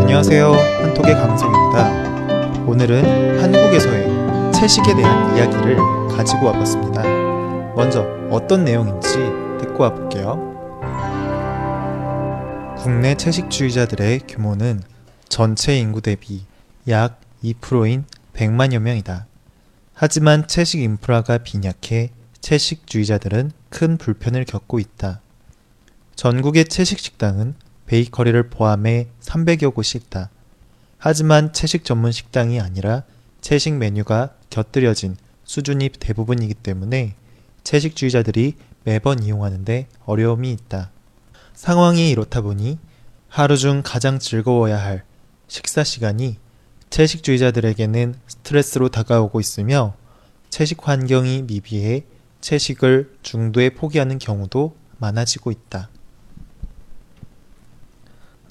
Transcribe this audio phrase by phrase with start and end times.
[0.00, 0.52] 안녕하세요.
[0.82, 2.64] 한톡의 강성입니다.
[2.66, 5.76] 오늘은 한국에서의 채식에 대한 이야기를
[6.16, 7.02] 가지고 와봤습니다.
[7.74, 9.18] 먼저 어떤 내용인지
[9.60, 10.54] 듣고 와볼게요.
[12.78, 14.80] 국내 채식주의자들의 규모는
[15.28, 16.44] 전체 인구 대비
[16.88, 18.04] 약 2%인
[18.34, 19.26] 100만여 명이다.
[19.94, 25.20] 하지만 채식 인프라가 빈약해 채식주의자들은 큰 불편을 겪고 있다.
[26.16, 27.54] 전국의 채식 식당은
[27.86, 30.30] 베이커리를 포함해 300여 곳이 있다.
[30.98, 33.04] 하지만 채식 전문 식당이 아니라
[33.40, 37.14] 채식 메뉴가 곁들여진 수준이 대부분이기 때문에
[37.62, 40.90] 채식주의자들이 매번 이용하는데 어려움이 있다.
[41.54, 42.78] 상황이 이렇다 보니
[43.28, 45.04] 하루 중 가장 즐거워야 할
[45.46, 46.36] 식사 시간이
[46.94, 49.96] 채식주의자들에게는 스트레스로 다가오고 있으며
[50.48, 52.04] 채식 환경이 미비해
[52.40, 55.88] 채식을 중도에 포기하는 경우도 많아지고 있다.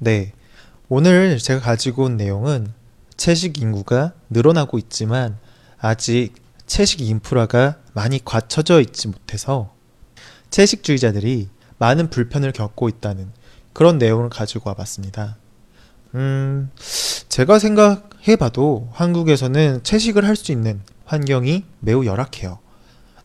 [0.00, 0.32] 네.
[0.88, 2.72] 오늘 제가 가지고 온 내용은
[3.16, 5.38] 채식 인구가 늘어나고 있지만
[5.78, 6.32] 아직
[6.66, 9.72] 채식 인프라가 많이 갖춰져 있지 못해서
[10.50, 11.48] 채식주의자들이
[11.78, 13.30] 많은 불편을 겪고 있다는
[13.72, 15.36] 그런 내용을 가지고 와봤습니다.
[16.16, 16.70] 음,
[17.28, 22.58] 제가 생각 해봐도 한국에서는 채식을 할 수 있는 환경이 매우 열악해요.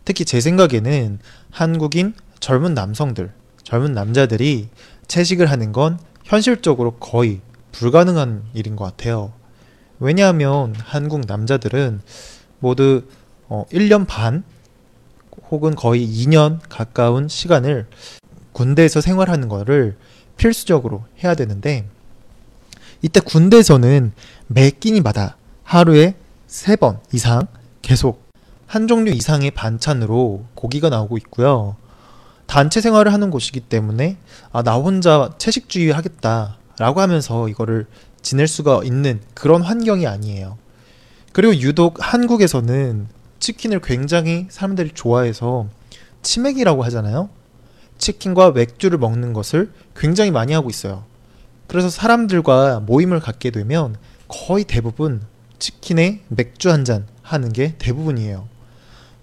[0.04, 1.20] 특히 제 생각에는
[1.52, 3.31] 한국인 젊은 남성들,
[3.64, 4.70] 젊은 남자들이
[5.08, 9.31] 채식을 하는 건 현실적으로 거의 불가능한 일인 것 같아요.
[10.00, 12.02] 왜냐하면 한국 남자들은
[12.59, 13.04] 모두
[13.48, 14.44] 어, 1년 반
[15.50, 17.88] 혹은 거의 2년 가까운 시간을
[18.52, 19.95] 군대에서 생활하는 거를
[20.36, 21.88] 필수적으로 해야 되는데
[23.02, 24.11] 이때 군대에서는
[24.48, 26.16] 매 끼니마다 하루에
[26.48, 27.48] 3번 이상
[27.82, 28.27] 계속
[28.66, 31.76] 한 종류 이상의 반찬으로 고기가 나오고 있고요.
[32.48, 34.17] 단체 생활을 하는 곳이기 때문에
[34.52, 37.88] 아, 나 혼자 채식주의 하겠다라고 하면서 이거를
[38.21, 40.58] 지낼 수가 있는 그런 환경이 아니에요.
[41.33, 43.08] 그리고 유독 한국에서는
[43.39, 45.67] 치킨을 굉장히 사람들이 좋아해서
[46.23, 47.30] 치맥이라고 하잖아요.
[47.98, 51.04] 치킨과 맥주를 먹는 것을 굉장히 많이 하고 있어요.
[51.67, 53.95] 그래서 사람들과 모임을 갖게 되면
[54.28, 55.22] 거의 대부분
[55.60, 58.48] 치킨에 맥주 한 잔 하는 게 대부분이에요.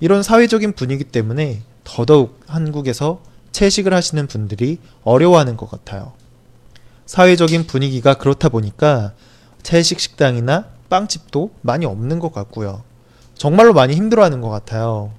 [0.00, 3.22] 이런 사회적인 분위기 때문에 더더욱 한국에서
[3.52, 6.12] 채식을 하시는 분들이 어려워하는 것 같아요.
[7.06, 9.12] 사회적인 분위기가 그렇다 보니까
[9.62, 12.82] 채식 식당이나 빵집도 많이 없는 것 같고요.
[13.34, 15.12] 정말로 많이 힘들어하는 것 같아요.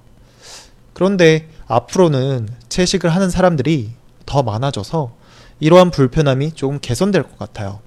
[0.93, 3.91] 그런데 앞으로는 채식을 하는 사람들이
[4.25, 5.15] 더 많아져서
[5.59, 7.79] 이러한 불편함이 조금 개선될 것 같아요.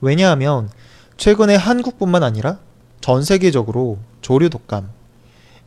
[0.00, 0.70] 왜냐하면
[1.16, 2.58] 최근에 한국뿐만 아니라
[3.00, 4.90] 전 세계적으로 조류 독감,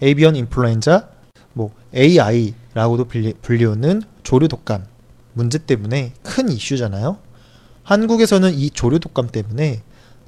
[0.01, 1.09] 에이비언 인플루엔자,
[1.53, 3.07] 뭐 AI라고도
[3.41, 4.85] 불리우는 조류 독감
[5.33, 7.17] 문제 때문에 큰 이슈잖아요.
[7.83, 9.81] 한국에서는 이 조류 독감 때문에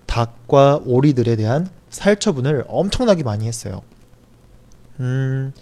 [0.06, 3.82] 닭과 오리들에 대한 살처분을 엄청나게 많이 했어요.
[5.00, 5.54] 음,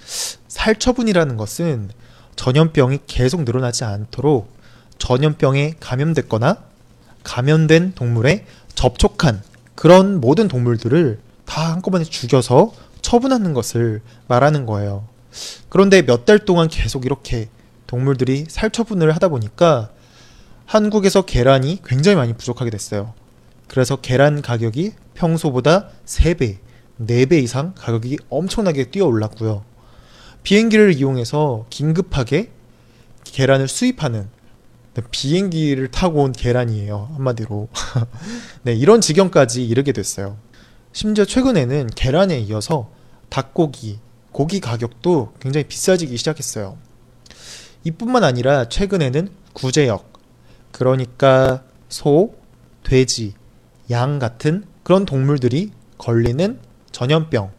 [0.47, 1.89] 살처분이라는 것은
[2.35, 4.54] 전염병이 계속 늘어나지 않도록
[4.97, 6.63] 전염병에 감염됐거나
[7.23, 8.45] 감염된 동물에
[8.75, 9.41] 접촉한
[9.75, 15.07] 그런 모든 동물들을 다 한꺼번에 죽여서 처분하는 것을 말하는 거예요.
[15.69, 17.49] 그런데 몇 달 동안 계속 이렇게
[17.87, 19.89] 동물들이 살처분을 하다 보니까
[20.65, 23.13] 한국에서 계란이 굉장히 많이 부족하게 됐어요.
[23.67, 26.57] 그래서 계란 가격이 평소보다 3배,
[27.01, 29.63] 4배 이상 가격이 엄청나게 뛰어 올랐고요.
[30.43, 32.51] 비행기를 이용해서 긴급하게
[33.23, 34.27] 계란을 수입하는 네,
[35.01, 37.11] 비행기를 타고 온 계란이에요.
[37.15, 37.67] 한마디로.
[38.63, 40.37] 네, 이런 지경까지 이르게 됐어요.
[40.93, 42.89] 심지어 최근에는 계란에 이어서
[43.29, 43.99] 닭고기,
[44.31, 46.77] 고기 가격도 굉장히 비싸지기 시작했어요.
[47.83, 50.13] 이뿐만 아니라 최근에는 구제역,
[50.71, 52.35] 그러니까 소,
[52.83, 53.33] 돼지,
[53.91, 56.59] 양 같은 그런 동물들이 걸리는
[56.91, 57.51] 전염병,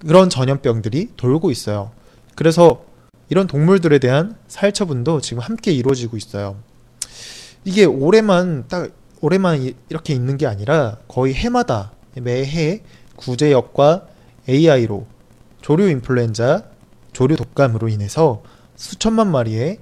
[0.00, 1.92] 그런 전염병들이 돌고 있어요.
[2.34, 2.84] 그래서
[3.32, 6.58] 이런 동물들에 대한 살처분도 지금 함께 이루어지고 있어요.
[7.64, 8.90] 이게 올해만 딱
[9.22, 12.82] 올해만 이렇게 있는 게 아니라 거의 해마다 매해
[13.16, 14.06] 구제역과
[14.46, 15.06] AI로
[15.62, 16.66] 조류 인플루엔자,
[17.14, 18.42] 조류 독감으로 인해서
[18.76, 19.78] 수천만 마리의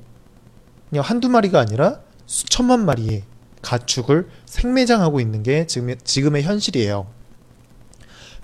[0.88, 3.24] 그냥 한두 마리가 아니라 수천만 마리의
[3.62, 7.08] 가축을 생매장하고 있는 게 지금, 지금의 현실이에요.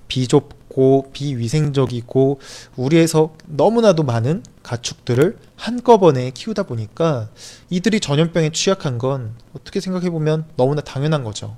[0.09, 2.39] 비좁 고 비위생적이고
[2.75, 7.29] 우리에서 너무나도 많은 가축들을 한꺼번에 키우다 보니까
[7.71, 11.57] 이들이 전염병에 취약한 건 어떻게 생각해 보면 너무나 당연한 거죠.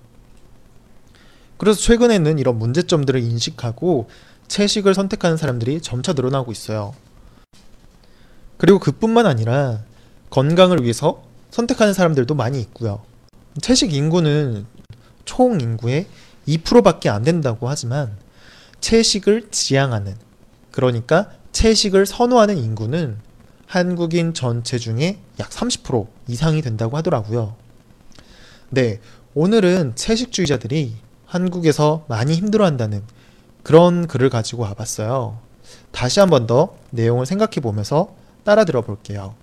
[1.57, 4.07] 그래서 최근에는 이런 문제점들을 인식하고
[4.47, 6.93] 채식을 선택하는 사람들이 점차 늘어나고 있어요.
[8.55, 9.83] 그리고 그뿐만 아니라
[10.29, 13.01] 건강을 위해서 선택하는 사람들도 많이 있고요.
[13.59, 14.65] 채식 인구는
[15.25, 16.07] 총 인구의
[16.47, 18.17] 2%밖에 안 된다고 하지만
[18.81, 20.15] 채식을 지향하는
[20.71, 23.17] 그러니까 채식을 선호하는 인구는
[23.67, 27.55] 한국인 전체 중에 약 30% 이상이 된다고 하더라고요.
[28.69, 28.99] 네,
[29.35, 30.95] 오늘은 채식주의자들이
[31.25, 33.03] 한국에서 많이 힘들어한다는
[33.63, 35.39] 그런 글을 가지고 와봤어요.
[35.91, 39.35] 다시 한 번 더 내용을 생각해 보면서 따라 들어볼게요.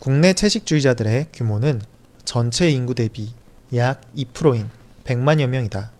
[0.00, 1.80] 국내 채식주의자들의 규모는
[2.24, 3.32] 전체 인구 대비
[3.74, 4.68] 약 2%인
[5.04, 5.90] 100만여 명이다.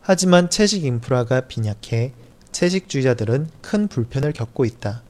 [0.00, 2.12] 하지만 채식 인프라가 빈약해
[2.52, 5.02] 채식주의자들은 큰 불편을 겪고 있다.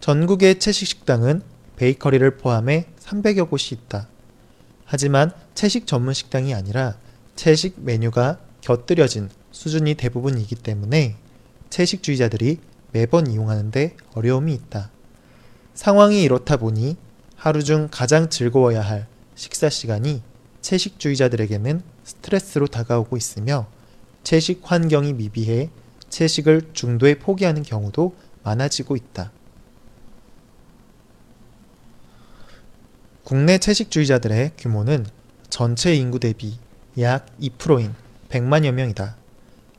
[0.00, 1.42] 전국의 채식 식당은
[1.76, 4.08] 베이커리를 포함해 300여 곳이 있다.
[4.84, 6.96] 하지만 채식 전문 식당이 아니라
[7.36, 11.16] 채식 메뉴가 곁들여진 수준이 대부분이기 때문에
[11.70, 12.58] 채식주의자들이
[12.92, 14.90] 매번 이용하는데 어려움이 있다.
[15.74, 16.96] 상황이 이렇다 보니
[17.36, 19.06] 하루 중 가장 즐거워야 할
[19.36, 20.22] 식사 시간이
[20.68, 23.66] 채식주의자들에게는 스트레스로 다가오고 있으며
[24.22, 25.70] 채식 환경이 미비해
[26.10, 29.32] 채식을 중도에 포기하는 경우도 많아지고 있다.
[33.24, 35.06] 국내 채식주의자들의 규모는
[35.48, 36.58] 전체 인구 대비
[36.98, 37.94] 약 2%인
[38.28, 39.16] 100만여 명이다.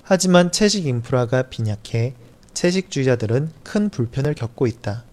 [0.02, 2.16] 하지만 채식 인프라가 빈약해
[2.56, 5.04] 채식주의자들은 큰 불편을 겪고 있다.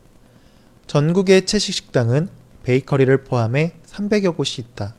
[0.87, 2.31] 전국의 채식 식당은
[2.63, 4.95] 베이커리를 포함해 300여 곳이 있다.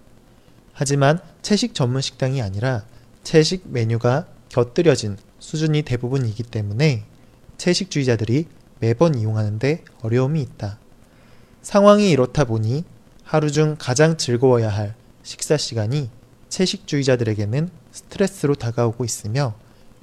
[0.79, 2.85] 하지만 채식 전문 식당이 아니라
[3.23, 7.03] 채식 메뉴가 곁들여진 수준이 대부분이기 때문에
[7.57, 8.45] 채식주의자들이
[8.79, 10.77] 매번 이용하는데 어려움이 있다.
[11.63, 12.85] 상황이 이렇다 보니
[13.23, 14.93] 하루 중 가장 즐거워야 할
[15.23, 16.11] 식사 시간이
[16.49, 19.55] 채식주의자들에게는 스트레스로 다가오고 있으며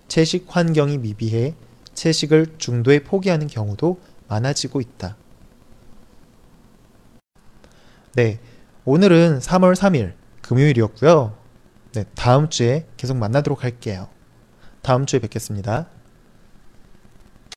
[0.09, 1.55] 채식 환경이 미비해
[1.95, 5.17] 채식을 중도에 포기하는 경우도 많아지고 있다.
[8.15, 8.41] 네,
[8.85, 11.37] 오늘은 3월 3일 금요일이었고요.
[11.93, 14.09] 네, 다음 주에 계속 만나도록 할게요.
[14.83, 15.87] 다음 주에 뵙겠습니다.